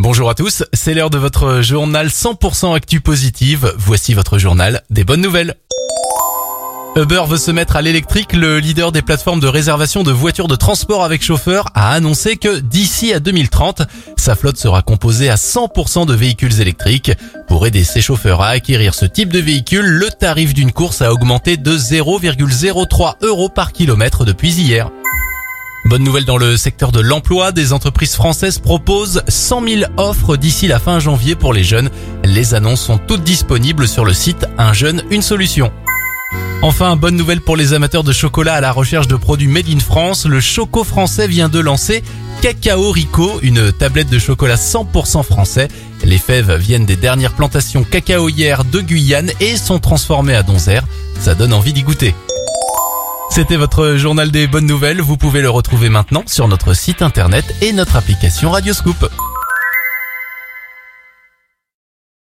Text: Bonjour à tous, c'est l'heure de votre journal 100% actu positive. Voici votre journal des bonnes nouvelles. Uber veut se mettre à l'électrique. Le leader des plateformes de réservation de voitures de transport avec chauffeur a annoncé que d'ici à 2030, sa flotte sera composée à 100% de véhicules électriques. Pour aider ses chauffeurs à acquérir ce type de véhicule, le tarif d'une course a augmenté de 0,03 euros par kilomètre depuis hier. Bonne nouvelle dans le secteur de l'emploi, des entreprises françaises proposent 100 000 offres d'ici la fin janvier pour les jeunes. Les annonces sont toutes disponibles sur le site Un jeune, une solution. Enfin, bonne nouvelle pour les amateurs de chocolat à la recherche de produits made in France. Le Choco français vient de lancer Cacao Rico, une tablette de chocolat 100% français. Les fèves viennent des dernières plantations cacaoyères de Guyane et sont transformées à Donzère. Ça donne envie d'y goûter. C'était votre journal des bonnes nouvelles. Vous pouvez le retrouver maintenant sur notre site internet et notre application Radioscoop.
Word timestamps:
Bonjour 0.00 0.30
à 0.30 0.36
tous, 0.36 0.62
c'est 0.72 0.94
l'heure 0.94 1.10
de 1.10 1.18
votre 1.18 1.60
journal 1.60 2.06
100% 2.06 2.72
actu 2.72 3.00
positive. 3.00 3.74
Voici 3.76 4.14
votre 4.14 4.38
journal 4.38 4.84
des 4.90 5.02
bonnes 5.02 5.20
nouvelles. 5.20 5.56
Uber 6.94 7.22
veut 7.26 7.36
se 7.36 7.50
mettre 7.50 7.74
à 7.74 7.82
l'électrique. 7.82 8.32
Le 8.32 8.60
leader 8.60 8.92
des 8.92 9.02
plateformes 9.02 9.40
de 9.40 9.48
réservation 9.48 10.04
de 10.04 10.12
voitures 10.12 10.46
de 10.46 10.54
transport 10.54 11.02
avec 11.02 11.20
chauffeur 11.20 11.66
a 11.74 11.90
annoncé 11.90 12.36
que 12.36 12.60
d'ici 12.60 13.12
à 13.12 13.18
2030, 13.18 13.82
sa 14.16 14.36
flotte 14.36 14.56
sera 14.56 14.82
composée 14.82 15.30
à 15.30 15.34
100% 15.34 16.06
de 16.06 16.14
véhicules 16.14 16.60
électriques. 16.60 17.10
Pour 17.48 17.66
aider 17.66 17.82
ses 17.82 18.00
chauffeurs 18.00 18.40
à 18.40 18.50
acquérir 18.50 18.94
ce 18.94 19.04
type 19.04 19.32
de 19.32 19.40
véhicule, 19.40 19.84
le 19.84 20.10
tarif 20.10 20.54
d'une 20.54 20.70
course 20.70 21.02
a 21.02 21.12
augmenté 21.12 21.56
de 21.56 21.76
0,03 21.76 23.14
euros 23.22 23.48
par 23.48 23.72
kilomètre 23.72 24.24
depuis 24.24 24.52
hier. 24.52 24.92
Bonne 25.88 26.04
nouvelle 26.04 26.26
dans 26.26 26.36
le 26.36 26.58
secteur 26.58 26.92
de 26.92 27.00
l'emploi, 27.00 27.50
des 27.50 27.72
entreprises 27.72 28.14
françaises 28.14 28.58
proposent 28.58 29.22
100 29.26 29.66
000 29.66 29.90
offres 29.96 30.36
d'ici 30.36 30.66
la 30.66 30.78
fin 30.78 30.98
janvier 30.98 31.34
pour 31.34 31.54
les 31.54 31.64
jeunes. 31.64 31.88
Les 32.24 32.52
annonces 32.52 32.82
sont 32.82 32.98
toutes 32.98 33.24
disponibles 33.24 33.88
sur 33.88 34.04
le 34.04 34.12
site 34.12 34.46
Un 34.58 34.74
jeune, 34.74 35.02
une 35.10 35.22
solution. 35.22 35.72
Enfin, 36.60 36.94
bonne 36.96 37.16
nouvelle 37.16 37.40
pour 37.40 37.56
les 37.56 37.72
amateurs 37.72 38.04
de 38.04 38.12
chocolat 38.12 38.56
à 38.56 38.60
la 38.60 38.70
recherche 38.70 39.08
de 39.08 39.16
produits 39.16 39.48
made 39.48 39.70
in 39.70 39.78
France. 39.78 40.26
Le 40.26 40.40
Choco 40.40 40.84
français 40.84 41.26
vient 41.26 41.48
de 41.48 41.58
lancer 41.58 42.02
Cacao 42.42 42.90
Rico, 42.90 43.38
une 43.40 43.72
tablette 43.72 44.10
de 44.10 44.18
chocolat 44.18 44.56
100% 44.56 45.22
français. 45.22 45.68
Les 46.04 46.18
fèves 46.18 46.54
viennent 46.56 46.84
des 46.84 46.96
dernières 46.96 47.32
plantations 47.32 47.82
cacaoyères 47.82 48.66
de 48.66 48.82
Guyane 48.82 49.30
et 49.40 49.56
sont 49.56 49.78
transformées 49.78 50.34
à 50.34 50.42
Donzère. 50.42 50.84
Ça 51.18 51.34
donne 51.34 51.54
envie 51.54 51.72
d'y 51.72 51.82
goûter. 51.82 52.14
C'était 53.38 53.54
votre 53.54 53.94
journal 53.94 54.32
des 54.32 54.48
bonnes 54.48 54.66
nouvelles. 54.66 55.00
Vous 55.00 55.16
pouvez 55.16 55.42
le 55.42 55.48
retrouver 55.48 55.88
maintenant 55.90 56.24
sur 56.26 56.48
notre 56.48 56.74
site 56.74 57.02
internet 57.02 57.44
et 57.62 57.72
notre 57.72 57.94
application 57.94 58.50
Radioscoop. 58.50 59.08